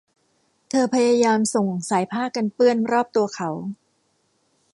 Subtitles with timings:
[0.69, 3.49] เธอพยายามส่งสายผ้ากันเปื้อนรอบตัวเขา